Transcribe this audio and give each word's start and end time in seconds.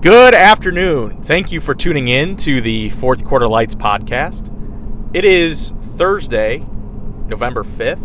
Good 0.00 0.32
afternoon. 0.32 1.24
Thank 1.24 1.50
you 1.50 1.60
for 1.60 1.74
tuning 1.74 2.06
in 2.06 2.36
to 2.36 2.60
the 2.60 2.90
Fourth 2.90 3.24
Quarter 3.24 3.48
Lights 3.48 3.74
podcast. 3.74 4.48
It 5.12 5.24
is 5.24 5.72
Thursday, 5.96 6.64
November 7.26 7.64
5th. 7.64 7.98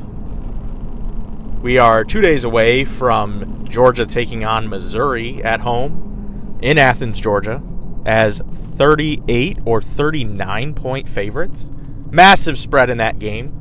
We 1.61 1.77
are 1.77 2.03
two 2.03 2.21
days 2.21 2.45
away 2.45 2.83
from 2.83 3.67
Georgia 3.69 4.07
taking 4.07 4.43
on 4.43 4.69
Missouri 4.69 5.43
at 5.43 5.59
home 5.59 6.57
in 6.63 6.79
Athens, 6.79 7.19
Georgia, 7.19 7.61
as 8.07 8.41
38 8.75 9.59
or 9.63 9.79
39 9.79 10.73
point 10.73 11.07
favorites. 11.07 11.69
Massive 12.09 12.57
spread 12.57 12.89
in 12.89 12.97
that 12.97 13.19
game. 13.19 13.53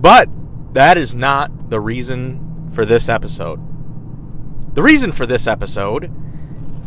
But 0.00 0.30
that 0.72 0.96
is 0.96 1.14
not 1.14 1.68
the 1.68 1.80
reason 1.80 2.70
for 2.72 2.86
this 2.86 3.10
episode. 3.10 3.60
The 4.74 4.82
reason 4.82 5.12
for 5.12 5.26
this 5.26 5.46
episode 5.46 6.10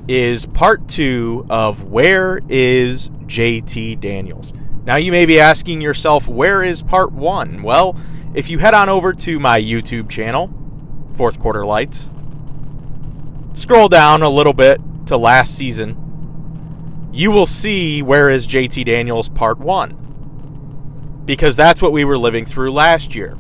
is 0.08 0.46
part 0.46 0.88
two 0.88 1.46
of 1.50 1.84
Where 1.84 2.40
is 2.48 3.10
JT 3.26 4.00
Daniels? 4.00 4.54
Now, 4.86 4.96
you 4.96 5.12
may 5.12 5.26
be 5.26 5.40
asking 5.40 5.82
yourself, 5.82 6.28
where 6.28 6.64
is 6.64 6.82
part 6.82 7.12
one? 7.12 7.62
Well, 7.62 8.00
if 8.34 8.50
you 8.50 8.60
head 8.60 8.74
on 8.74 8.88
over 8.88 9.12
to 9.14 9.40
my 9.40 9.60
YouTube 9.60 10.10
channel, 10.10 10.50
Fourth 11.18 11.40
Quarter 11.40 11.66
Lights, 11.66 12.10
scroll 13.54 13.90
down 13.90 14.22
a 14.22 14.30
little 14.30 14.54
bit 14.54 14.80
to 15.08 15.18
last 15.18 15.58
season, 15.58 17.10
you 17.12 17.32
will 17.32 17.48
see 17.48 18.02
Where 18.02 18.30
is 18.30 18.48
JT 18.48 18.86
Daniels 18.86 19.28
part 19.28 19.60
one. 19.60 21.24
Because 21.26 21.58
that's 21.58 21.82
what 21.82 21.92
we 21.92 22.06
were 22.06 22.18
living 22.18 22.46
through 22.46 22.72
last 22.72 23.14
year. 23.14 23.38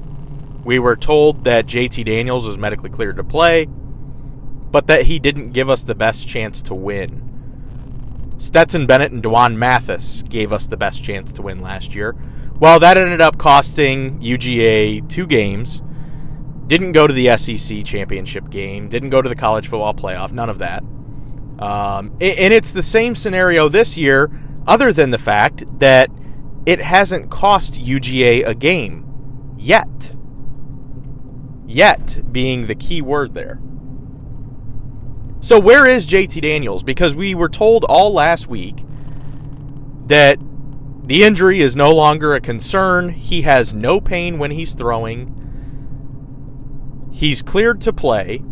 We 0.65 0.79
were 0.79 0.97
told 0.97 1.45
that 1.45 1.65
JT 1.65 2.03
Daniels 2.03 2.45
was 2.45 2.57
medically 2.57 2.89
cleared 2.89 3.15
to 3.15 3.23
play 3.23 3.69
but 4.71 4.87
that 4.87 5.03
he 5.03 5.19
didn't 5.19 5.51
give 5.51 5.69
us 5.69 5.83
the 5.83 5.95
best 5.95 6.27
chance 6.27 6.61
to 6.63 6.73
win. 6.73 7.23
Stetson 8.39 8.85
Bennett 8.85 9.11
and 9.11 9.23
D'Wan 9.23 9.57
Mathis 9.57 10.23
gave 10.23 10.53
us 10.53 10.67
the 10.67 10.77
best 10.77 11.03
chance 11.03 11.31
to 11.33 11.41
win 11.41 11.59
last 11.59 11.95
year. 11.95 12.15
Well, 12.59 12.79
that 12.79 12.97
ended 12.97 13.21
up 13.21 13.37
costing 13.37 14.19
UGA 14.19 15.07
two 15.09 15.25
games. 15.25 15.81
Didn't 16.67 16.91
go 16.91 17.07
to 17.07 17.13
the 17.13 17.37
SEC 17.37 17.85
championship 17.85 18.49
game. 18.49 18.89
Didn't 18.89 19.09
go 19.09 19.21
to 19.21 19.29
the 19.29 19.35
college 19.35 19.67
football 19.67 19.93
playoff. 19.93 20.31
None 20.31 20.49
of 20.49 20.59
that. 20.59 20.83
Um, 21.59 22.15
and 22.21 22.53
it's 22.53 22.71
the 22.71 22.83
same 22.83 23.15
scenario 23.15 23.69
this 23.69 23.97
year, 23.97 24.29
other 24.67 24.93
than 24.93 25.09
the 25.09 25.17
fact 25.17 25.63
that 25.79 26.11
it 26.65 26.81
hasn't 26.81 27.31
cost 27.31 27.75
UGA 27.75 28.45
a 28.45 28.53
game 28.53 29.55
yet. 29.57 30.13
Yet 31.65 32.31
being 32.31 32.67
the 32.67 32.75
key 32.75 33.01
word 33.01 33.33
there. 33.33 33.59
So 35.39 35.59
where 35.59 35.85
is 35.85 36.05
JT 36.07 36.41
Daniels? 36.41 36.83
Because 36.83 37.15
we 37.15 37.35
were 37.35 37.49
told 37.49 37.83
all 37.85 38.11
last 38.11 38.47
week 38.47 38.83
that 40.07 40.39
the 41.03 41.23
injury 41.23 41.61
is 41.61 41.75
no 41.75 41.93
longer 41.93 42.33
a 42.33 42.41
concern. 42.41 43.09
He 43.09 43.43
has 43.43 43.73
no 43.73 44.01
pain 44.01 44.39
when 44.39 44.51
he's 44.51 44.73
throwing. 44.73 45.33
He's 47.13 47.41
cleared 47.41 47.81
to 47.81 47.93
play. 47.93 48.43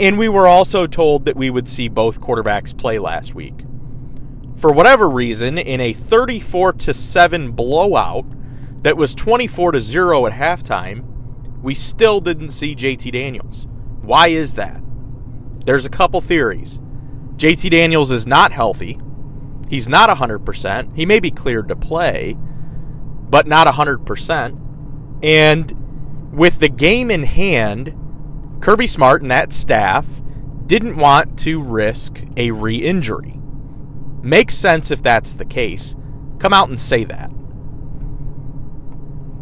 And 0.00 0.18
we 0.18 0.28
were 0.28 0.48
also 0.48 0.86
told 0.86 1.26
that 1.26 1.36
we 1.36 1.50
would 1.50 1.68
see 1.68 1.88
both 1.88 2.20
quarterbacks 2.20 2.76
play 2.76 2.98
last 2.98 3.34
week. 3.34 3.60
For 4.56 4.72
whatever 4.72 5.08
reason, 5.08 5.58
in 5.58 5.80
a 5.80 5.92
34 5.92 6.72
to 6.72 6.94
7 6.94 7.52
blowout 7.52 8.24
that 8.82 8.96
was 8.96 9.14
24 9.14 9.72
to 9.72 9.80
0 9.80 10.26
at 10.26 10.32
halftime, 10.32 11.04
we 11.62 11.74
still 11.74 12.20
didn't 12.20 12.50
see 12.50 12.74
JT 12.74 13.12
Daniels. 13.12 13.66
Why 14.00 14.28
is 14.28 14.54
that? 14.54 14.79
There's 15.64 15.84
a 15.84 15.90
couple 15.90 16.20
theories. 16.20 16.78
JT 17.36 17.70
Daniels 17.70 18.10
is 18.10 18.26
not 18.26 18.52
healthy. 18.52 18.98
He's 19.68 19.88
not 19.88 20.10
100%. 20.10 20.96
He 20.96 21.06
may 21.06 21.20
be 21.20 21.30
cleared 21.30 21.68
to 21.68 21.76
play, 21.76 22.36
but 23.30 23.46
not 23.46 23.66
100%. 23.66 25.22
And 25.22 26.32
with 26.32 26.58
the 26.58 26.68
game 26.68 27.10
in 27.10 27.24
hand, 27.24 27.94
Kirby 28.60 28.86
Smart 28.86 29.22
and 29.22 29.30
that 29.30 29.52
staff 29.52 30.06
didn't 30.66 30.96
want 30.96 31.38
to 31.40 31.62
risk 31.62 32.20
a 32.36 32.50
re 32.50 32.76
injury. 32.76 33.40
Makes 34.22 34.56
sense 34.56 34.90
if 34.90 35.02
that's 35.02 35.34
the 35.34 35.44
case. 35.44 35.94
Come 36.38 36.52
out 36.52 36.68
and 36.68 36.78
say 36.78 37.04
that. 37.04 37.30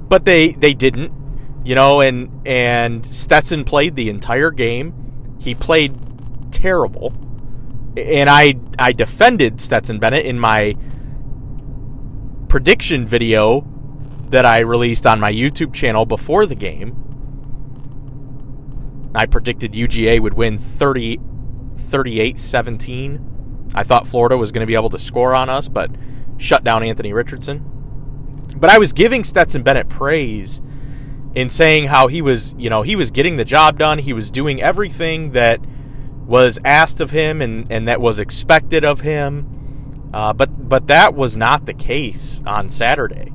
But 0.08 0.24
they, 0.24 0.52
they 0.52 0.72
didn't, 0.72 1.12
you 1.64 1.74
know, 1.74 2.00
and 2.00 2.46
and 2.46 3.14
Stetson 3.14 3.64
played 3.64 3.96
the 3.96 4.08
entire 4.08 4.50
game. 4.50 4.94
He 5.38 5.54
played 5.54 5.96
terrible. 6.50 7.12
And 7.96 8.28
I 8.30 8.54
I 8.78 8.92
defended 8.92 9.60
Stetson 9.60 9.98
Bennett 9.98 10.24
in 10.24 10.38
my 10.38 10.74
prediction 12.48 13.06
video 13.06 13.66
that 14.30 14.44
I 14.46 14.60
released 14.60 15.06
on 15.06 15.20
my 15.20 15.32
YouTube 15.32 15.74
channel 15.74 16.06
before 16.06 16.46
the 16.46 16.54
game. 16.54 17.04
I 19.14 19.26
predicted 19.26 19.72
UGA 19.72 20.20
would 20.20 20.34
win 20.34 20.58
30 20.58 21.18
38-17. 21.88 23.72
I 23.74 23.82
thought 23.82 24.06
Florida 24.06 24.36
was 24.36 24.52
going 24.52 24.60
to 24.60 24.66
be 24.66 24.74
able 24.74 24.90
to 24.90 24.98
score 24.98 25.34
on 25.34 25.48
us, 25.48 25.68
but 25.68 25.90
shut 26.36 26.64
down 26.64 26.82
Anthony 26.82 27.12
Richardson. 27.12 27.64
But 28.56 28.70
I 28.70 28.78
was 28.78 28.92
giving 28.92 29.24
Stetson 29.24 29.62
Bennett 29.62 29.88
praise 29.88 30.60
in 31.34 31.50
saying 31.50 31.86
how 31.86 32.08
he 32.08 32.22
was, 32.22 32.54
you 32.58 32.70
know, 32.70 32.82
he 32.82 32.96
was 32.96 33.10
getting 33.10 33.36
the 33.36 33.44
job 33.44 33.78
done. 33.78 33.98
He 33.98 34.12
was 34.12 34.30
doing 34.30 34.62
everything 34.62 35.32
that 35.32 35.60
was 36.28 36.60
asked 36.62 37.00
of 37.00 37.10
him 37.10 37.40
and, 37.40 37.66
and 37.72 37.88
that 37.88 38.00
was 38.00 38.18
expected 38.18 38.84
of 38.84 39.00
him. 39.00 40.10
Uh, 40.12 40.32
but 40.32 40.68
but 40.68 40.86
that 40.86 41.14
was 41.14 41.36
not 41.36 41.66
the 41.66 41.74
case 41.74 42.40
on 42.46 42.68
Saturday. 42.68 43.32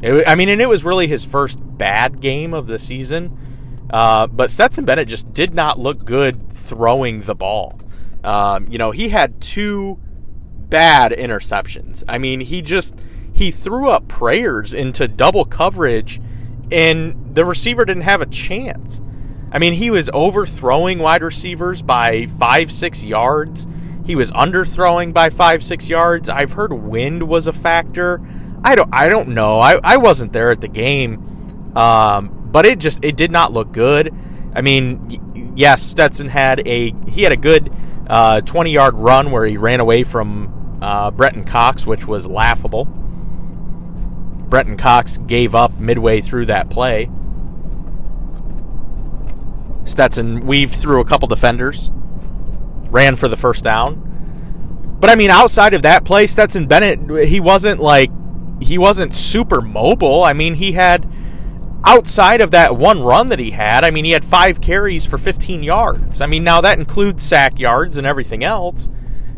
It, 0.00 0.26
I 0.26 0.34
mean, 0.34 0.48
and 0.48 0.62
it 0.62 0.68
was 0.68 0.84
really 0.84 1.08
his 1.08 1.24
first 1.24 1.58
bad 1.60 2.20
game 2.20 2.54
of 2.54 2.66
the 2.66 2.78
season. 2.78 3.86
Uh, 3.90 4.26
but 4.26 4.50
Stetson 4.50 4.84
Bennett 4.84 5.08
just 5.08 5.32
did 5.34 5.54
not 5.54 5.78
look 5.78 6.04
good 6.04 6.52
throwing 6.52 7.22
the 7.22 7.34
ball. 7.34 7.80
Um, 8.22 8.66
you 8.68 8.78
know, 8.78 8.92
he 8.92 9.10
had 9.10 9.40
two 9.40 9.98
bad 10.68 11.12
interceptions. 11.12 12.02
I 12.08 12.18
mean, 12.18 12.40
he 12.40 12.62
just 12.62 12.94
he 13.32 13.50
threw 13.50 13.90
up 13.90 14.08
prayers 14.08 14.72
into 14.72 15.08
double 15.08 15.44
coverage, 15.44 16.20
and 16.70 17.34
the 17.34 17.44
receiver 17.44 17.84
didn't 17.84 18.04
have 18.04 18.20
a 18.20 18.26
chance. 18.26 19.00
I 19.54 19.60
mean, 19.60 19.74
he 19.74 19.88
was 19.88 20.10
overthrowing 20.12 20.98
wide 20.98 21.22
receivers 21.22 21.80
by 21.80 22.26
five, 22.40 22.72
six 22.72 23.04
yards. 23.04 23.68
He 24.04 24.16
was 24.16 24.32
underthrowing 24.32 25.14
by 25.14 25.30
five, 25.30 25.62
six 25.62 25.88
yards. 25.88 26.28
I've 26.28 26.52
heard 26.52 26.72
wind 26.72 27.22
was 27.22 27.46
a 27.46 27.52
factor. 27.52 28.20
I 28.64 28.74
don't, 28.74 28.90
I 28.92 29.08
don't 29.08 29.28
know. 29.28 29.60
I, 29.60 29.78
I 29.84 29.98
wasn't 29.98 30.32
there 30.32 30.50
at 30.50 30.60
the 30.60 30.66
game, 30.66 31.76
um, 31.76 32.48
but 32.50 32.66
it 32.66 32.80
just 32.80 33.04
it 33.04 33.16
did 33.16 33.30
not 33.30 33.52
look 33.52 33.70
good. 33.70 34.12
I 34.56 34.60
mean, 34.60 35.52
yes, 35.54 35.82
Stetson 35.82 36.28
had 36.28 36.66
a 36.66 36.92
he 37.06 37.22
had 37.22 37.30
a 37.30 37.36
good 37.36 37.72
uh, 38.08 38.40
20 38.40 38.72
yard 38.72 38.94
run 38.94 39.30
where 39.30 39.46
he 39.46 39.56
ran 39.56 39.78
away 39.78 40.02
from 40.02 40.78
uh, 40.82 41.12
Brenton 41.12 41.44
Cox, 41.44 41.86
which 41.86 42.06
was 42.08 42.26
laughable. 42.26 42.86
Brenton 44.48 44.76
Cox 44.76 45.18
gave 45.18 45.54
up 45.54 45.78
midway 45.78 46.20
through 46.20 46.46
that 46.46 46.70
play. 46.70 47.08
Stetson 49.84 50.46
weaved 50.46 50.74
through 50.74 51.00
a 51.00 51.04
couple 51.04 51.28
defenders, 51.28 51.90
ran 52.90 53.16
for 53.16 53.28
the 53.28 53.36
first 53.36 53.64
down. 53.64 54.96
But 55.00 55.10
I 55.10 55.16
mean, 55.16 55.30
outside 55.30 55.74
of 55.74 55.82
that 55.82 56.04
play, 56.04 56.26
Stetson 56.26 56.66
Bennett, 56.66 57.28
he 57.28 57.40
wasn't 57.40 57.80
like, 57.80 58.10
he 58.60 58.78
wasn't 58.78 59.14
super 59.14 59.60
mobile. 59.60 60.22
I 60.22 60.32
mean, 60.32 60.54
he 60.54 60.72
had, 60.72 61.10
outside 61.84 62.40
of 62.40 62.50
that 62.52 62.76
one 62.76 63.02
run 63.02 63.28
that 63.28 63.38
he 63.38 63.50
had, 63.50 63.84
I 63.84 63.90
mean, 63.90 64.04
he 64.04 64.12
had 64.12 64.24
five 64.24 64.60
carries 64.60 65.04
for 65.04 65.18
15 65.18 65.62
yards. 65.62 66.20
I 66.20 66.26
mean, 66.26 66.44
now 66.44 66.60
that 66.62 66.78
includes 66.78 67.22
sack 67.22 67.58
yards 67.58 67.98
and 67.98 68.06
everything 68.06 68.42
else, 68.42 68.88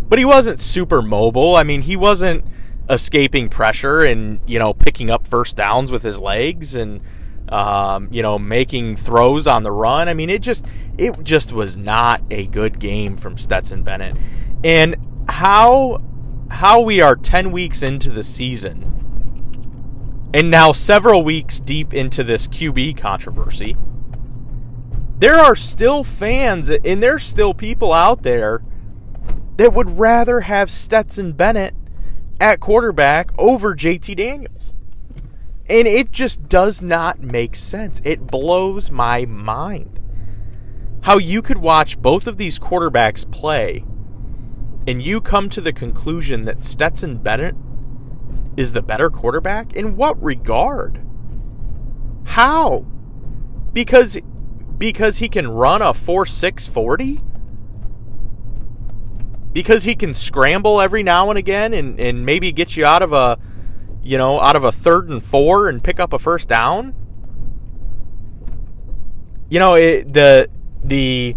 but 0.09 0.19
he 0.19 0.25
wasn't 0.25 0.61
super 0.61 1.03
mobile. 1.03 1.57
I 1.57 1.65
mean, 1.65 1.83
he 1.83 1.97
wasn't 1.97 2.45
escaping 2.89 3.49
pressure 3.49 4.05
and, 4.05 4.39
you 4.47 4.61
know, 4.61 4.73
picking 4.73 5.11
up 5.11 5.27
first 5.27 5.57
downs 5.57 5.91
with 5.91 6.03
his 6.03 6.21
legs 6.21 6.77
and, 6.77 7.01
um, 7.49 8.09
you 8.11 8.23
know, 8.23 8.39
making 8.39 8.97
throws 8.97 9.47
on 9.47 9.63
the 9.63 9.73
run. 9.73 10.09
I 10.09 10.15
mean, 10.15 10.31
it 10.31 10.43
just 10.43 10.67
it 10.99 11.23
just 11.23 11.53
was 11.53 11.77
not 11.77 12.23
a 12.31 12.47
good 12.47 12.79
game 12.79 13.17
from 13.17 13.39
Stetson 13.39 13.83
Bennett. 13.83 14.17
And 14.65 14.97
how 15.29 16.03
how 16.51 16.81
we 16.81 17.01
are 17.01 17.17
10 17.17 17.51
weeks 17.51 17.83
into 17.83 18.11
the 18.11 18.23
season 18.23 18.93
and 20.33 20.51
now 20.51 20.73
several 20.73 21.23
weeks 21.23 21.61
deep 21.61 21.95
into 21.95 22.23
this 22.23 22.47
QB 22.49 22.99
controversy, 22.99 23.77
there 25.19 25.37
are 25.37 25.57
still 25.57 26.05
fans 26.05 26.69
and 26.69 27.03
there's 27.03 27.25
still 27.25 27.55
people 27.55 27.93
out 27.93 28.23
there 28.23 28.63
that 29.57 29.73
would 29.73 29.99
rather 29.99 30.41
have 30.41 30.71
Stetson 30.71 31.33
Bennett 31.33 31.75
at 32.39 32.61
quarterback 32.61 33.31
over 33.39 33.75
JT 33.75 34.17
Daniels. 34.17 34.75
And 35.69 35.89
it 35.89 36.13
just 36.13 36.49
does 36.49 36.81
not 36.81 37.21
make 37.21 37.57
sense. 37.57 38.01
It 38.05 38.27
blows 38.27 38.91
my 38.91 39.25
mind 39.25 39.97
how 41.03 41.19
you 41.19 41.41
could 41.41 41.59
watch 41.59 42.03
both 42.03 42.27
of 42.27 42.37
these 42.37 42.59
quarterbacks 42.59 43.31
play 43.31 43.85
and 44.89 45.01
you 45.01 45.21
come 45.21 45.49
to 45.51 45.61
the 45.61 45.73
conclusion 45.73 46.45
that 46.47 46.61
Stetson 46.61 47.19
Bennett 47.19 47.55
is 48.57 48.73
the 48.73 48.83
better 48.83 49.09
quarterback? 49.09 49.75
In 49.77 49.97
what 49.97 50.21
regard? 50.23 51.01
How? 52.25 52.87
Because 53.73 54.19
because 54.79 55.19
he 55.19 55.29
can 55.29 55.49
run 55.49 55.81
a 55.81 55.93
4-6-40? 55.93 57.23
Because 59.53 59.85
he 59.85 59.95
can 59.95 60.13
scramble 60.13 60.81
every 60.81 61.03
now 61.03 61.31
and 61.31 61.39
again 61.39 61.73
and, 61.73 61.99
and 61.99 62.27
maybe 62.27 62.53
get 62.53 62.77
you 62.77 62.85
out 62.85 63.03
of 63.03 63.13
a 63.13 63.39
you 64.07 64.19
know, 64.19 64.41
out 64.41 64.57
of 64.57 64.65
a 64.65 64.73
third 64.73 65.09
and 65.09 65.23
four 65.23 65.69
and 65.69 65.83
pick 65.83 65.99
up 65.99 66.13
a 66.13 66.19
first 66.19 66.49
down? 66.49 66.95
You 69.49 69.59
know, 69.59 69.75
it, 69.75 70.13
the 70.13 70.49
the 70.85 71.35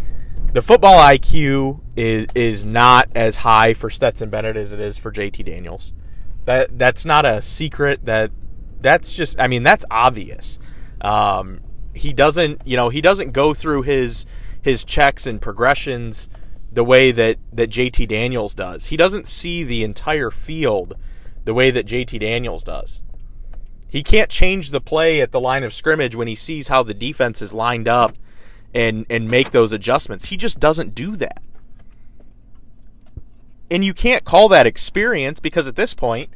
the 0.54 0.62
football 0.62 0.98
IQ 0.98 1.81
is 1.95 2.27
is 2.36 2.66
not 2.66 3.10
as 3.16 3.38
high 3.38 3.74
for 3.74 3.89
Stetson 3.89 4.30
Bennett 4.30 4.56
as 4.56 4.74
it 4.74 4.80
is 4.80 4.98
for 4.98 5.12
JT 5.12 5.45
Daniels. 5.45 5.94
That 6.45 6.77
that's 6.77 7.06
not 7.06 7.25
a 7.25 7.42
secret. 7.42 8.06
That 8.06 8.31
that's 8.81 9.13
just 9.13 9.39
I 9.39 9.48
mean 9.48 9.63
that's 9.63 9.86
obvious. 9.89 10.60
Um, 11.01 11.62
he 11.94 12.13
doesn't 12.13 12.62
you 12.65 12.77
know 12.77 12.89
he 12.89 13.01
doesn't 13.01 13.31
go 13.31 13.54
through 13.54 13.83
his 13.83 14.25
his 14.62 14.83
checks 14.83 15.25
and 15.25 15.42
progressions 15.42 16.30
the 16.72 16.83
way 16.83 17.12
that 17.12 17.38
that 17.51 17.69
JT 17.69 18.07
Daniels 18.07 18.54
does. 18.54 18.88
He 18.88 18.98
doesn't 18.98 19.27
see 19.27 19.63
the 19.63 19.83
entire 19.83 20.31
field 20.31 20.95
the 21.50 21.54
way 21.56 21.72
that 21.72 21.88
JT 21.88 22.19
Daniels 22.19 22.63
does. 22.63 23.01
He 23.88 24.04
can't 24.04 24.30
change 24.30 24.69
the 24.69 24.80
play 24.80 25.19
at 25.19 25.31
the 25.31 25.40
line 25.40 25.63
of 25.63 25.74
scrimmage 25.74 26.13
when 26.13 26.28
he 26.28 26.36
sees 26.36 26.68
how 26.68 26.84
the 26.84 26.94
defense 26.94 27.42
is 27.42 27.51
lined 27.51 27.88
up 27.88 28.16
and 28.72 29.04
and 29.10 29.28
make 29.28 29.50
those 29.50 29.72
adjustments. 29.72 30.25
He 30.25 30.38
just 30.38 30.60
doesn't 30.60 30.94
do 30.94 31.16
that. 31.16 31.42
And 33.72 33.84
you 33.84 33.96
can't 33.96 34.24
call 34.24 34.48
that 34.50 34.68
experience 34.68 35.40
because 35.40 35.68
at 35.68 35.75
this 35.75 35.96
point, 35.96 36.30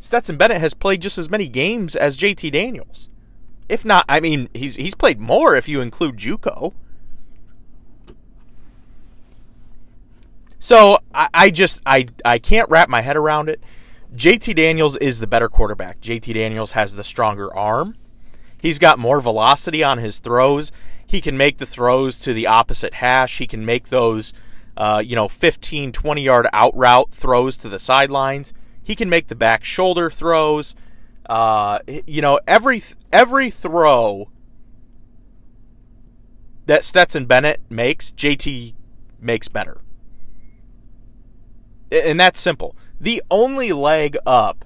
Stetson 0.00 0.36
Bennett 0.36 0.60
has 0.60 0.74
played 0.74 1.00
just 1.00 1.16
as 1.16 1.30
many 1.30 1.46
games 1.46 1.94
as 1.94 2.16
JT 2.16 2.50
Daniels. 2.50 3.08
If 3.68 3.84
not, 3.84 4.04
I 4.08 4.18
mean, 4.18 4.48
he's 4.52 4.74
he's 4.74 4.96
played 4.96 5.20
more 5.20 5.54
if 5.54 5.68
you 5.68 5.80
include 5.80 6.16
JUCO. 6.16 6.74
So 10.58 10.98
I, 11.14 11.28
I 11.32 11.50
just 11.50 11.82
I 11.86 12.06
I 12.24 12.40
can't 12.40 12.68
wrap 12.68 12.88
my 12.88 13.02
head 13.02 13.16
around 13.16 13.48
it. 13.48 13.60
JT 14.16 14.56
Daniels 14.56 14.96
is 14.96 15.18
the 15.18 15.26
better 15.26 15.48
quarterback. 15.48 16.00
JT 16.00 16.32
Daniels 16.32 16.72
has 16.72 16.94
the 16.94 17.04
stronger 17.04 17.54
arm. 17.54 17.96
He's 18.58 18.78
got 18.78 18.98
more 18.98 19.20
velocity 19.20 19.84
on 19.84 19.98
his 19.98 20.20
throws. 20.20 20.72
He 21.06 21.20
can 21.20 21.36
make 21.36 21.58
the 21.58 21.66
throws 21.66 22.18
to 22.20 22.32
the 22.32 22.46
opposite 22.46 22.94
hash. 22.94 23.36
He 23.36 23.46
can 23.46 23.66
make 23.66 23.90
those, 23.90 24.32
uh, 24.76 25.02
you 25.04 25.14
know, 25.14 25.28
15, 25.28 25.92
20 25.92 26.22
yard 26.22 26.46
out 26.54 26.74
route 26.74 27.12
throws 27.12 27.58
to 27.58 27.68
the 27.68 27.78
sidelines. 27.78 28.54
He 28.82 28.96
can 28.96 29.10
make 29.10 29.28
the 29.28 29.34
back 29.34 29.64
shoulder 29.64 30.10
throws. 30.10 30.74
Uh, 31.28 31.80
you 32.06 32.22
know, 32.22 32.40
every 32.46 32.82
every 33.12 33.50
throw 33.50 34.30
that 36.64 36.84
Stetson 36.84 37.26
Bennett 37.26 37.60
makes, 37.68 38.12
JT 38.12 38.72
makes 39.20 39.48
better. 39.48 39.82
And 41.92 42.18
that's 42.18 42.40
simple. 42.40 42.76
The 43.00 43.22
only 43.30 43.72
leg 43.72 44.16
up, 44.26 44.64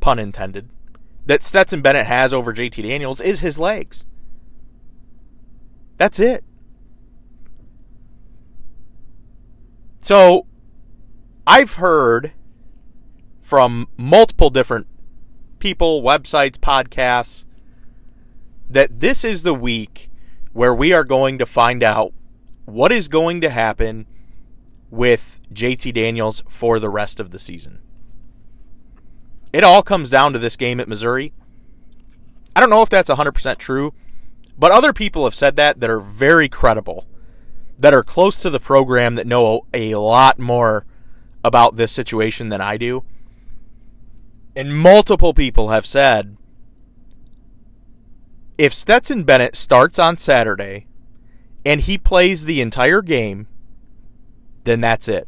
pun 0.00 0.18
intended, 0.18 0.68
that 1.26 1.42
Stetson 1.42 1.82
Bennett 1.82 2.06
has 2.06 2.34
over 2.34 2.52
JT 2.52 2.82
Daniels 2.82 3.20
is 3.20 3.40
his 3.40 3.58
legs. 3.58 4.04
That's 5.96 6.18
it. 6.18 6.42
So, 10.00 10.46
I've 11.46 11.74
heard 11.74 12.32
from 13.42 13.88
multiple 13.96 14.50
different 14.50 14.86
people, 15.58 16.02
websites, 16.02 16.56
podcasts, 16.56 17.44
that 18.68 19.00
this 19.00 19.24
is 19.24 19.42
the 19.42 19.54
week 19.54 20.08
where 20.52 20.74
we 20.74 20.92
are 20.92 21.04
going 21.04 21.38
to 21.38 21.46
find 21.46 21.82
out 21.82 22.12
what 22.64 22.92
is 22.92 23.08
going 23.08 23.40
to 23.40 23.50
happen 23.50 24.06
with 24.90 25.39
JT 25.52 25.94
Daniels 25.94 26.42
for 26.48 26.78
the 26.78 26.88
rest 26.88 27.20
of 27.20 27.30
the 27.30 27.38
season. 27.38 27.80
It 29.52 29.64
all 29.64 29.82
comes 29.82 30.10
down 30.10 30.32
to 30.32 30.38
this 30.38 30.56
game 30.56 30.78
at 30.80 30.88
Missouri. 30.88 31.32
I 32.54 32.60
don't 32.60 32.70
know 32.70 32.82
if 32.82 32.88
that's 32.88 33.10
100% 33.10 33.58
true, 33.58 33.92
but 34.58 34.70
other 34.70 34.92
people 34.92 35.24
have 35.24 35.34
said 35.34 35.56
that 35.56 35.80
that 35.80 35.90
are 35.90 36.00
very 36.00 36.48
credible, 36.48 37.06
that 37.78 37.94
are 37.94 38.04
close 38.04 38.40
to 38.40 38.50
the 38.50 38.60
program, 38.60 39.14
that 39.16 39.26
know 39.26 39.66
a 39.74 39.94
lot 39.96 40.38
more 40.38 40.84
about 41.42 41.76
this 41.76 41.90
situation 41.90 42.48
than 42.48 42.60
I 42.60 42.76
do. 42.76 43.02
And 44.54 44.76
multiple 44.76 45.32
people 45.32 45.70
have 45.70 45.86
said 45.86 46.36
if 48.58 48.74
Stetson 48.74 49.24
Bennett 49.24 49.56
starts 49.56 49.98
on 49.98 50.18
Saturday 50.18 50.86
and 51.64 51.80
he 51.80 51.96
plays 51.96 52.44
the 52.44 52.60
entire 52.60 53.00
game, 53.00 53.46
then 54.64 54.82
that's 54.82 55.08
it. 55.08 55.26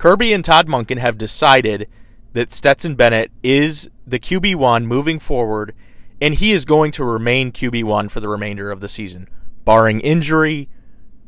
Kirby 0.00 0.32
and 0.32 0.42
Todd 0.42 0.66
Monken 0.66 0.96
have 0.96 1.18
decided 1.18 1.86
that 2.32 2.54
Stetson 2.54 2.94
Bennett 2.94 3.30
is 3.42 3.90
the 4.06 4.18
QB1 4.18 4.86
moving 4.86 5.18
forward, 5.18 5.74
and 6.22 6.32
he 6.32 6.52
is 6.52 6.64
going 6.64 6.90
to 6.92 7.04
remain 7.04 7.52
QB1 7.52 8.10
for 8.10 8.18
the 8.18 8.28
remainder 8.30 8.70
of 8.70 8.80
the 8.80 8.88
season, 8.88 9.28
barring 9.66 10.00
injury, 10.00 10.70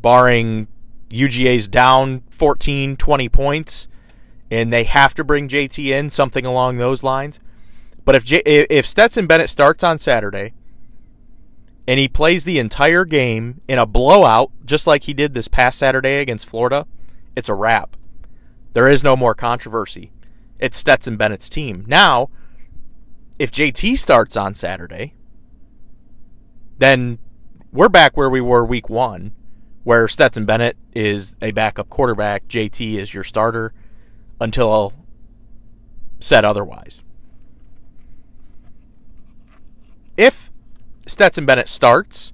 barring 0.01 0.69
UGA's 1.11 1.69
down 1.69 2.23
14, 2.31 2.97
20 2.97 3.29
points, 3.29 3.89
and 4.51 4.73
they 4.73 4.85
have 4.85 5.13
to 5.17 5.23
bring 5.23 5.49
JT 5.49 5.91
in, 5.91 6.09
something 6.09 6.47
along 6.47 6.79
those 6.79 7.03
lines. 7.03 7.41
But 8.07 8.15
if 8.15 8.25
J- 8.25 8.43
if 8.47 8.87
Stetson 8.87 9.27
Bennett 9.27 9.51
starts 9.51 9.85
on 9.85 9.99
Saturday 9.99 10.55
and 11.87 12.01
he 12.01 12.09
plays 12.09 12.45
the 12.45 12.59
entire 12.59 13.05
game 13.05 13.61
in 13.69 13.79
a 13.79 13.85
blowout, 13.85 14.51
just 14.65 14.87
like 14.87 15.03
he 15.05 15.13
did 15.13 15.35
this 15.35 15.47
past 15.47 15.79
Saturday 15.79 16.21
against 16.21 16.49
Florida, 16.49 16.87
it's 17.37 17.51
a 17.51 17.55
wrap. 17.55 17.99
There 18.73 18.89
is 18.89 19.05
no 19.05 19.17
more 19.17 19.35
controversy. 19.35 20.13
It's 20.59 20.77
Stetson 20.77 21.17
Bennett's 21.17 21.49
team. 21.49 21.85
Now, 21.87 22.31
if 23.39 23.51
JT 23.51 23.99
starts 23.99 24.37
on 24.37 24.55
Saturday, 24.55 25.15
then 26.79 27.19
we're 27.73 27.89
back 27.89 28.17
where 28.17 28.31
we 28.31 28.41
were 28.41 28.65
week 28.65 28.89
one, 28.89 29.33
where 29.85 30.09
Stetson 30.09 30.47
Bennett 30.47 30.77
is 30.95 31.35
a 31.43 31.51
backup 31.51 31.91
quarterback, 31.91 32.47
JT 32.49 32.95
is 32.95 33.13
your 33.13 33.25
starter 33.25 33.75
until 34.41 34.95
said 36.21 36.45
otherwise. 36.45 37.03
If 40.17 40.51
Stetson 41.07 41.47
Bennett 41.47 41.69
starts 41.69 42.33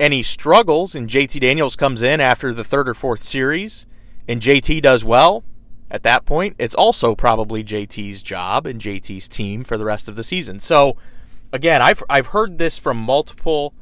and 0.00 0.12
he 0.12 0.22
struggles 0.22 0.94
and 0.94 1.08
JT 1.08 1.40
Daniels 1.40 1.76
comes 1.76 2.02
in 2.02 2.20
after 2.20 2.52
the 2.52 2.64
third 2.64 2.88
or 2.88 2.94
fourth 2.94 3.22
series 3.22 3.86
and 4.26 4.40
JT 4.40 4.82
does 4.82 5.04
well, 5.04 5.44
at 5.90 6.02
that 6.02 6.24
point, 6.24 6.56
it's 6.58 6.74
also 6.74 7.14
probably 7.14 7.62
JT's 7.62 8.22
job 8.22 8.66
and 8.66 8.80
JT's 8.80 9.28
team 9.28 9.64
for 9.64 9.78
the 9.78 9.84
rest 9.84 10.08
of 10.08 10.16
the 10.16 10.24
season. 10.24 10.58
So, 10.58 10.96
again, 11.52 11.82
I've 11.82 12.02
I've 12.08 12.28
heard 12.28 12.58
this 12.58 12.78
from 12.78 12.96
multiple 12.96 13.74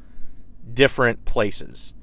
different 0.74 1.24
places. 1.24 1.94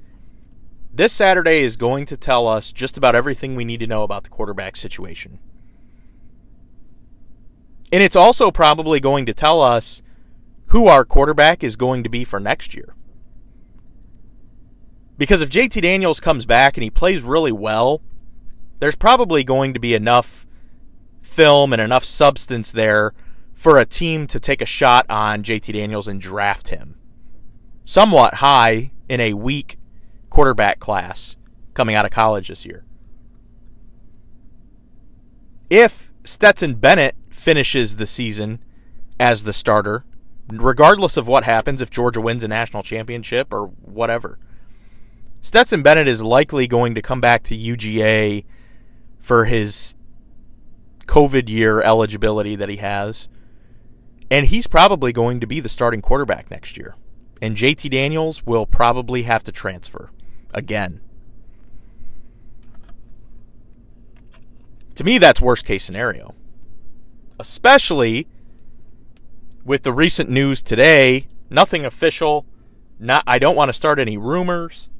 This 0.92 1.12
Saturday 1.12 1.62
is 1.62 1.76
going 1.76 2.06
to 2.06 2.16
tell 2.16 2.48
us 2.48 2.72
just 2.72 2.98
about 2.98 3.14
everything 3.14 3.54
we 3.54 3.64
need 3.64 3.80
to 3.80 3.86
know 3.86 4.02
about 4.02 4.24
the 4.24 4.30
quarterback 4.30 4.76
situation. 4.76 5.38
And 7.92 8.02
it's 8.02 8.16
also 8.16 8.50
probably 8.50 9.00
going 9.00 9.26
to 9.26 9.34
tell 9.34 9.60
us 9.60 10.02
who 10.66 10.86
our 10.86 11.04
quarterback 11.04 11.62
is 11.62 11.76
going 11.76 12.02
to 12.02 12.08
be 12.08 12.24
for 12.24 12.40
next 12.40 12.74
year. 12.74 12.94
Because 15.18 15.42
if 15.42 15.50
JT 15.50 15.82
Daniels 15.82 16.18
comes 16.18 16.46
back 16.46 16.76
and 16.76 16.82
he 16.82 16.90
plays 16.90 17.22
really 17.22 17.52
well, 17.52 18.00
there's 18.80 18.96
probably 18.96 19.44
going 19.44 19.72
to 19.74 19.80
be 19.80 19.94
enough 19.94 20.46
film 21.22 21.72
and 21.72 21.80
enough 21.80 22.04
substance 22.04 22.72
there 22.72 23.14
for 23.54 23.78
a 23.78 23.86
team 23.86 24.26
to 24.26 24.40
take 24.40 24.60
a 24.60 24.66
shot 24.66 25.06
on 25.08 25.42
JT 25.42 25.72
Daniels 25.72 26.08
and 26.08 26.20
draft 26.20 26.68
him 26.68 26.96
somewhat 27.90 28.34
high 28.34 28.90
in 29.08 29.20
a 29.20 29.34
weak 29.34 29.76
quarterback 30.30 30.78
class 30.78 31.36
coming 31.74 31.96
out 31.96 32.04
of 32.04 32.12
college 32.12 32.46
this 32.46 32.64
year. 32.64 32.84
If 35.68 36.12
Stetson 36.22 36.76
Bennett 36.76 37.16
finishes 37.30 37.96
the 37.96 38.06
season 38.06 38.60
as 39.18 39.42
the 39.42 39.52
starter, 39.52 40.04
regardless 40.48 41.16
of 41.16 41.26
what 41.26 41.42
happens 41.42 41.82
if 41.82 41.90
Georgia 41.90 42.20
wins 42.20 42.44
a 42.44 42.48
national 42.48 42.84
championship 42.84 43.52
or 43.52 43.66
whatever, 43.66 44.38
Stetson 45.42 45.82
Bennett 45.82 46.06
is 46.06 46.22
likely 46.22 46.68
going 46.68 46.94
to 46.94 47.02
come 47.02 47.20
back 47.20 47.42
to 47.44 47.58
UGA 47.58 48.44
for 49.30 49.44
his 49.44 49.94
COVID 51.06 51.48
year 51.48 51.80
eligibility 51.80 52.56
that 52.56 52.68
he 52.68 52.78
has. 52.78 53.28
And 54.28 54.46
he's 54.46 54.66
probably 54.66 55.12
going 55.12 55.38
to 55.38 55.46
be 55.46 55.60
the 55.60 55.68
starting 55.68 56.02
quarterback 56.02 56.50
next 56.50 56.76
year. 56.76 56.96
And 57.40 57.56
JT 57.56 57.92
Daniels 57.92 58.44
will 58.44 58.66
probably 58.66 59.22
have 59.22 59.44
to 59.44 59.52
transfer 59.52 60.10
again. 60.52 61.00
To 64.96 65.04
me, 65.04 65.16
that's 65.18 65.40
worst 65.40 65.64
case 65.64 65.84
scenario. 65.84 66.34
Especially 67.38 68.26
with 69.64 69.84
the 69.84 69.92
recent 69.92 70.28
news 70.28 70.60
today, 70.60 71.28
nothing 71.48 71.84
official. 71.84 72.46
Not 72.98 73.22
I 73.28 73.38
don't 73.38 73.54
want 73.54 73.68
to 73.68 73.74
start 73.74 74.00
any 74.00 74.18
rumors, 74.18 74.90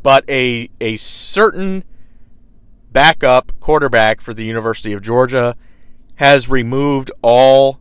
but 0.00 0.22
a 0.30 0.70
a 0.80 0.96
certain 0.96 1.82
backup 2.92 3.52
quarterback 3.60 4.20
for 4.20 4.34
the 4.34 4.44
University 4.44 4.92
of 4.92 5.02
Georgia 5.02 5.56
has 6.16 6.48
removed 6.48 7.10
all 7.22 7.80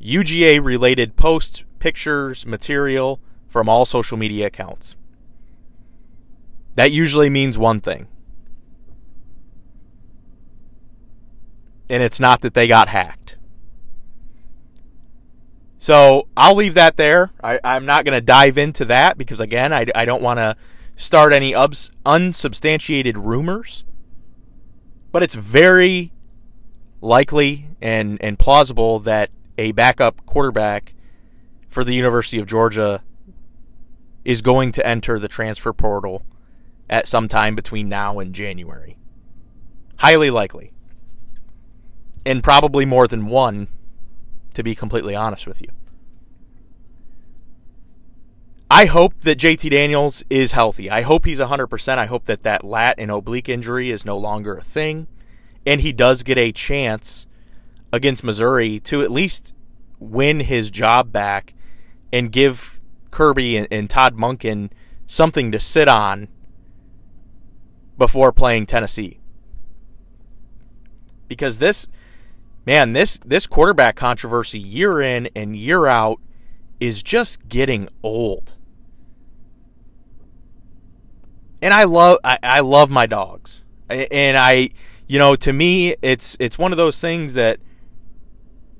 UGA 0.00 0.62
related 0.62 1.16
posts, 1.16 1.64
pictures, 1.78 2.46
material 2.46 3.20
from 3.48 3.68
all 3.68 3.86
social 3.86 4.16
media 4.16 4.46
accounts. 4.46 4.96
That 6.74 6.92
usually 6.92 7.30
means 7.30 7.56
one 7.56 7.80
thing. 7.80 8.06
And 11.88 12.02
it's 12.02 12.20
not 12.20 12.42
that 12.42 12.54
they 12.54 12.68
got 12.68 12.88
hacked. 12.88 13.36
So 15.78 16.26
I'll 16.36 16.56
leave 16.56 16.74
that 16.74 16.96
there. 16.96 17.30
I, 17.42 17.60
am 17.62 17.86
not 17.86 18.04
going 18.04 18.14
to 18.14 18.20
dive 18.20 18.58
into 18.58 18.84
that 18.86 19.16
because, 19.16 19.40
again, 19.40 19.72
I, 19.72 19.86
I 19.94 20.04
don't 20.04 20.22
want 20.22 20.38
to 20.38 20.56
start 20.96 21.32
any 21.32 21.52
ubs, 21.52 21.90
unsubstantiated 22.04 23.16
rumors. 23.16 23.84
But 25.16 25.22
it's 25.22 25.34
very 25.34 26.12
likely 27.00 27.68
and, 27.80 28.22
and 28.22 28.38
plausible 28.38 28.98
that 28.98 29.30
a 29.56 29.72
backup 29.72 30.26
quarterback 30.26 30.92
for 31.70 31.84
the 31.84 31.94
University 31.94 32.38
of 32.38 32.46
Georgia 32.46 33.02
is 34.26 34.42
going 34.42 34.72
to 34.72 34.86
enter 34.86 35.18
the 35.18 35.26
transfer 35.26 35.72
portal 35.72 36.22
at 36.90 37.08
some 37.08 37.28
time 37.28 37.54
between 37.54 37.88
now 37.88 38.18
and 38.18 38.34
January. 38.34 38.98
Highly 39.96 40.28
likely. 40.28 40.72
And 42.26 42.44
probably 42.44 42.84
more 42.84 43.08
than 43.08 43.24
one, 43.24 43.68
to 44.52 44.62
be 44.62 44.74
completely 44.74 45.14
honest 45.14 45.46
with 45.46 45.62
you. 45.62 45.68
I 48.70 48.86
hope 48.86 49.20
that 49.20 49.38
JT 49.38 49.70
Daniels 49.70 50.24
is 50.28 50.52
healthy. 50.52 50.90
I 50.90 51.02
hope 51.02 51.24
he's 51.24 51.38
100%. 51.38 51.98
I 51.98 52.06
hope 52.06 52.24
that 52.24 52.42
that 52.42 52.64
lat 52.64 52.96
and 52.98 53.10
oblique 53.10 53.48
injury 53.48 53.90
is 53.92 54.04
no 54.04 54.18
longer 54.18 54.56
a 54.56 54.62
thing. 54.62 55.06
And 55.64 55.80
he 55.80 55.92
does 55.92 56.24
get 56.24 56.36
a 56.36 56.50
chance 56.50 57.26
against 57.92 58.24
Missouri 58.24 58.80
to 58.80 59.02
at 59.02 59.10
least 59.10 59.52
win 60.00 60.40
his 60.40 60.70
job 60.70 61.12
back 61.12 61.54
and 62.12 62.32
give 62.32 62.80
Kirby 63.12 63.56
and, 63.56 63.68
and 63.70 63.88
Todd 63.88 64.16
Monken 64.16 64.70
something 65.06 65.52
to 65.52 65.60
sit 65.60 65.88
on 65.88 66.28
before 67.96 68.32
playing 68.32 68.66
Tennessee. 68.66 69.20
Because 71.28 71.58
this 71.58 71.88
man, 72.66 72.92
this 72.92 73.18
this 73.24 73.46
quarterback 73.46 73.96
controversy 73.96 74.58
year 74.58 75.00
in 75.00 75.28
and 75.34 75.56
year 75.56 75.86
out 75.86 76.20
is 76.78 77.02
just 77.02 77.48
getting 77.48 77.88
old. 78.02 78.54
And 81.62 81.72
I 81.72 81.84
love 81.84 82.18
I, 82.24 82.38
I 82.42 82.60
love 82.60 82.90
my 82.90 83.06
dogs. 83.06 83.62
And 83.88 84.36
I 84.36 84.70
you 85.06 85.18
know, 85.18 85.36
to 85.36 85.52
me 85.52 85.94
it's 86.02 86.36
it's 86.40 86.58
one 86.58 86.72
of 86.72 86.78
those 86.78 87.00
things 87.00 87.34
that 87.34 87.58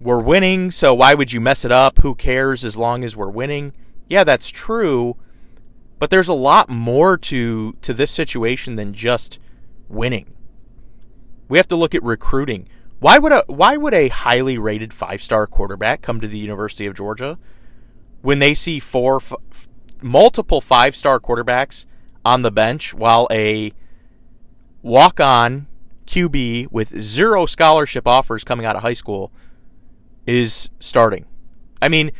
we're 0.00 0.20
winning, 0.20 0.70
so 0.70 0.94
why 0.94 1.14
would 1.14 1.32
you 1.32 1.40
mess 1.40 1.64
it 1.64 1.72
up? 1.72 1.98
Who 2.00 2.14
cares 2.14 2.64
as 2.64 2.76
long 2.76 3.02
as 3.02 3.16
we're 3.16 3.30
winning? 3.30 3.72
Yeah, 4.08 4.24
that's 4.24 4.50
true, 4.50 5.16
but 5.98 6.10
there's 6.10 6.28
a 6.28 6.34
lot 6.34 6.68
more 6.68 7.16
to 7.16 7.72
to 7.80 7.94
this 7.94 8.10
situation 8.10 8.76
than 8.76 8.92
just 8.92 9.38
winning. 9.88 10.32
We 11.48 11.58
have 11.58 11.68
to 11.68 11.76
look 11.76 11.94
at 11.94 12.02
recruiting. 12.02 12.68
Why 12.98 13.18
would 13.18 13.32
a 13.32 13.44
why 13.46 13.76
would 13.76 13.94
a 13.94 14.08
highly 14.08 14.58
rated 14.58 14.92
five-star 14.92 15.46
quarterback 15.46 16.02
come 16.02 16.20
to 16.20 16.28
the 16.28 16.38
University 16.38 16.86
of 16.86 16.94
Georgia 16.94 17.38
when 18.22 18.38
they 18.38 18.54
see 18.54 18.80
four 18.80 19.16
f- 19.16 19.34
multiple 20.02 20.60
five-star 20.60 21.20
quarterbacks 21.20 21.84
on 22.26 22.42
the 22.42 22.50
bench 22.50 22.92
while 22.92 23.28
a 23.30 23.72
walk-on 24.82 25.68
QB 26.06 26.72
with 26.72 27.00
zero 27.00 27.46
scholarship 27.46 28.06
offers 28.06 28.42
coming 28.42 28.66
out 28.66 28.74
of 28.74 28.82
high 28.82 28.94
school 28.94 29.30
is 30.26 30.68
starting? 30.80 31.24
I 31.80 31.88
mean, 31.88 32.10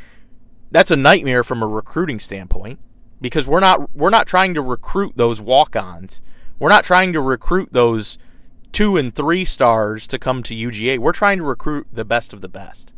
that's 0.71 0.93
a 0.93 0.97
nightmare 0.97 1.43
from 1.43 1.61
a 1.61 1.67
recruiting 1.67 2.21
standpoint 2.21 2.79
because 3.21 3.49
we're 3.49 3.61
not 3.61 3.95
we're 3.97 4.11
not 4.11 4.29
trying 4.29 4.55
to 4.55 4.63
recruit 4.63 5.15
those 5.17 5.41
walk-ons. 5.41 6.21
We're 6.61 6.69
not 6.69 6.85
trying 6.85 7.13
to 7.13 7.21
recruit 7.21 7.71
those 7.73 8.17
two 8.73 8.97
and 8.97 9.15
three 9.15 9.45
stars 9.45 10.07
to 10.07 10.19
come 10.19 10.43
to 10.45 10.55
UGA. 10.55 10.99
We're 10.99 11.13
trying 11.13 11.39
to 11.39 11.45
recruit 11.45 11.89
the 11.93 12.05
best 12.05 12.33
of 12.33 12.43
the 12.43 12.49
best, 12.49 12.93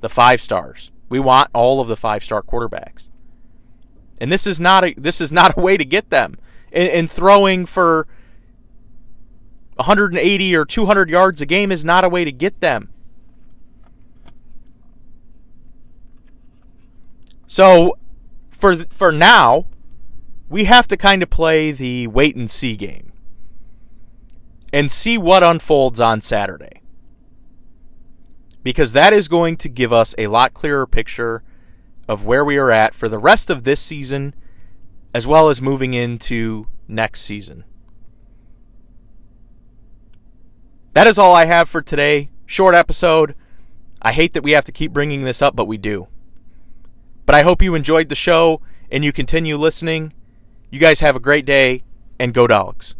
the 0.00 0.08
five 0.08 0.42
stars. 0.42 0.90
We 1.08 1.18
want 1.18 1.50
all 1.52 1.80
of 1.80 1.88
the 1.88 1.96
five-star 1.96 2.42
quarterbacks, 2.42 3.08
and 4.22 4.30
this 4.30 4.46
is 4.46 4.60
not 4.60 4.84
a 4.84 4.94
this 4.96 5.20
is 5.20 5.32
not 5.32 5.58
a 5.58 5.60
way 5.60 5.76
to 5.76 5.84
get 5.84 6.10
them. 6.10 6.38
And, 6.72 6.88
and 6.88 7.10
throwing 7.10 7.66
for 7.66 8.06
180 9.74 10.54
or 10.54 10.64
200 10.64 11.10
yards 11.10 11.42
a 11.42 11.46
game 11.46 11.72
is 11.72 11.84
not 11.84 12.04
a 12.04 12.08
way 12.08 12.24
to 12.24 12.30
get 12.30 12.60
them. 12.60 12.90
So 17.48 17.98
for 18.52 18.84
for 18.90 19.10
now, 19.10 19.66
we 20.48 20.66
have 20.66 20.86
to 20.86 20.96
kind 20.96 21.24
of 21.24 21.28
play 21.28 21.72
the 21.72 22.06
wait 22.06 22.36
and 22.36 22.48
see 22.48 22.76
game 22.76 23.10
and 24.72 24.92
see 24.92 25.18
what 25.18 25.42
unfolds 25.42 25.98
on 25.98 26.20
Saturday. 26.20 26.80
Because 28.62 28.92
that 28.92 29.12
is 29.12 29.26
going 29.26 29.56
to 29.56 29.68
give 29.68 29.92
us 29.92 30.14
a 30.16 30.28
lot 30.28 30.54
clearer 30.54 30.86
picture 30.86 31.42
of 32.12 32.24
where 32.24 32.44
we 32.44 32.58
are 32.58 32.70
at 32.70 32.94
for 32.94 33.08
the 33.08 33.18
rest 33.18 33.48
of 33.48 33.64
this 33.64 33.80
season 33.80 34.34
as 35.14 35.26
well 35.26 35.48
as 35.48 35.62
moving 35.62 35.94
into 35.94 36.66
next 36.86 37.22
season. 37.22 37.64
That 40.92 41.06
is 41.06 41.18
all 41.18 41.34
I 41.34 41.46
have 41.46 41.68
for 41.68 41.80
today. 41.80 42.30
Short 42.44 42.74
episode. 42.74 43.34
I 44.02 44.12
hate 44.12 44.34
that 44.34 44.42
we 44.42 44.52
have 44.52 44.66
to 44.66 44.72
keep 44.72 44.92
bringing 44.92 45.22
this 45.22 45.40
up, 45.40 45.56
but 45.56 45.64
we 45.64 45.78
do. 45.78 46.08
But 47.24 47.34
I 47.34 47.42
hope 47.42 47.62
you 47.62 47.74
enjoyed 47.74 48.10
the 48.10 48.14
show 48.14 48.60
and 48.90 49.02
you 49.02 49.12
continue 49.12 49.56
listening. 49.56 50.12
You 50.70 50.78
guys 50.78 51.00
have 51.00 51.16
a 51.16 51.20
great 51.20 51.46
day 51.46 51.82
and 52.18 52.34
go 52.34 52.46
dogs. 52.46 52.94